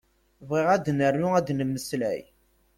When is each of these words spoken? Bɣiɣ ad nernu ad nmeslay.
Bɣiɣ 0.47 0.67
ad 0.75 0.85
nernu 0.91 1.29
ad 1.39 1.47
nmeslay. 1.53 2.21